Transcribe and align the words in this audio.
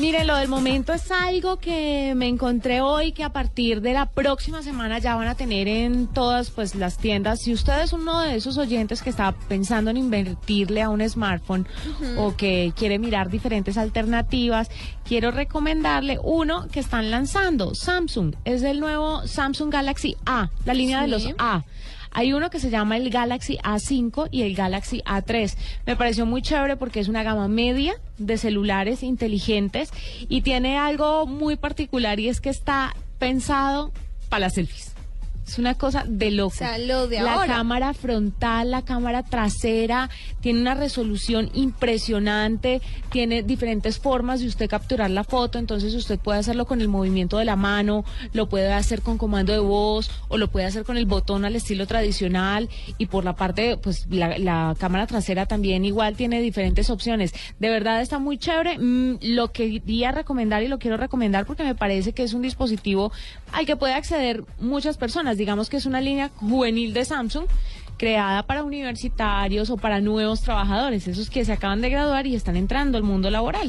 Mire, 0.00 0.24
lo 0.24 0.34
del 0.36 0.48
momento 0.48 0.94
es 0.94 1.10
algo 1.10 1.58
que 1.58 2.14
me 2.16 2.26
encontré 2.26 2.80
hoy 2.80 3.12
que 3.12 3.22
a 3.22 3.34
partir 3.34 3.82
de 3.82 3.92
la 3.92 4.06
próxima 4.06 4.62
semana 4.62 4.98
ya 4.98 5.14
van 5.14 5.28
a 5.28 5.34
tener 5.34 5.68
en 5.68 6.06
todas 6.06 6.48
pues 6.48 6.74
las 6.74 6.96
tiendas. 6.96 7.40
Si 7.40 7.52
usted 7.52 7.82
es 7.82 7.92
uno 7.92 8.20
de 8.20 8.34
esos 8.34 8.56
oyentes 8.56 9.02
que 9.02 9.10
está 9.10 9.32
pensando 9.32 9.90
en 9.90 9.98
invertirle 9.98 10.80
a 10.80 10.88
un 10.88 11.06
smartphone 11.06 11.68
o 12.16 12.34
que 12.34 12.72
quiere 12.74 12.98
mirar 12.98 13.28
diferentes 13.28 13.76
alternativas, 13.76 14.70
quiero 15.04 15.32
recomendarle 15.32 16.18
uno 16.22 16.66
que 16.72 16.80
están 16.80 17.10
lanzando, 17.10 17.74
Samsung. 17.74 18.36
Es 18.46 18.62
el 18.62 18.80
nuevo 18.80 19.26
Samsung 19.26 19.70
Galaxy 19.70 20.16
A, 20.24 20.48
la 20.64 20.72
línea 20.72 21.02
de 21.02 21.08
los 21.08 21.28
A. 21.36 21.62
Hay 22.10 22.32
uno 22.32 22.50
que 22.50 22.60
se 22.60 22.70
llama 22.70 22.96
el 22.96 23.10
Galaxy 23.10 23.58
A5 23.62 24.28
y 24.30 24.42
el 24.42 24.54
Galaxy 24.54 25.02
A3. 25.04 25.56
Me 25.86 25.96
pareció 25.96 26.26
muy 26.26 26.42
chévere 26.42 26.76
porque 26.76 27.00
es 27.00 27.08
una 27.08 27.22
gama 27.22 27.48
media 27.48 27.94
de 28.18 28.38
celulares 28.38 29.02
inteligentes 29.02 29.90
y 30.28 30.42
tiene 30.42 30.78
algo 30.78 31.26
muy 31.26 31.56
particular 31.56 32.20
y 32.20 32.28
es 32.28 32.40
que 32.40 32.50
está 32.50 32.94
pensado 33.18 33.92
para 34.28 34.40
las 34.40 34.54
selfies. 34.54 34.94
Es 35.50 35.58
una 35.58 35.74
cosa 35.74 36.04
de 36.06 36.30
loco. 36.30 36.54
O 36.54 36.58
sea, 36.58 36.78
lo 36.78 37.08
de 37.08 37.20
la 37.20 37.34
ahora. 37.34 37.54
cámara 37.54 37.92
frontal, 37.92 38.70
la 38.70 38.82
cámara 38.82 39.24
trasera, 39.24 40.08
tiene 40.40 40.60
una 40.60 40.76
resolución 40.76 41.50
impresionante, 41.54 42.80
tiene 43.10 43.42
diferentes 43.42 43.98
formas 43.98 44.38
de 44.38 44.46
usted 44.46 44.70
capturar 44.70 45.10
la 45.10 45.24
foto, 45.24 45.58
entonces 45.58 45.92
usted 45.96 46.20
puede 46.20 46.38
hacerlo 46.38 46.66
con 46.66 46.80
el 46.80 46.86
movimiento 46.86 47.36
de 47.36 47.44
la 47.46 47.56
mano, 47.56 48.04
lo 48.32 48.48
puede 48.48 48.72
hacer 48.72 49.02
con 49.02 49.18
comando 49.18 49.52
de 49.52 49.58
voz 49.58 50.08
o 50.28 50.38
lo 50.38 50.46
puede 50.52 50.66
hacer 50.66 50.84
con 50.84 50.96
el 50.96 51.06
botón 51.06 51.44
al 51.44 51.56
estilo 51.56 51.84
tradicional 51.88 52.68
y 52.96 53.06
por 53.06 53.24
la 53.24 53.34
parte, 53.34 53.76
pues 53.76 54.06
la, 54.08 54.38
la 54.38 54.76
cámara 54.78 55.08
trasera 55.08 55.46
también 55.46 55.84
igual 55.84 56.14
tiene 56.14 56.40
diferentes 56.40 56.90
opciones. 56.90 57.34
De 57.58 57.70
verdad 57.70 58.00
está 58.02 58.20
muy 58.20 58.38
chévere. 58.38 58.78
Mm, 58.78 59.18
lo 59.22 59.50
quería 59.50 60.12
recomendar 60.12 60.62
y 60.62 60.68
lo 60.68 60.78
quiero 60.78 60.96
recomendar 60.96 61.44
porque 61.44 61.64
me 61.64 61.74
parece 61.74 62.12
que 62.12 62.22
es 62.22 62.34
un 62.34 62.42
dispositivo 62.42 63.10
al 63.50 63.66
que 63.66 63.74
puede 63.74 63.94
acceder 63.94 64.44
muchas 64.60 64.96
personas. 64.96 65.39
Digamos 65.40 65.70
que 65.70 65.78
es 65.78 65.86
una 65.86 66.02
línea 66.02 66.30
juvenil 66.36 66.92
de 66.92 67.06
Samsung 67.06 67.46
creada 67.96 68.42
para 68.42 68.62
universitarios 68.62 69.70
o 69.70 69.76
para 69.78 70.00
nuevos 70.00 70.42
trabajadores, 70.42 71.08
esos 71.08 71.30
que 71.30 71.44
se 71.46 71.52
acaban 71.52 71.80
de 71.80 71.88
graduar 71.88 72.26
y 72.26 72.34
están 72.34 72.56
entrando 72.56 72.98
al 72.98 73.04
mundo 73.04 73.30
laboral. 73.30 73.68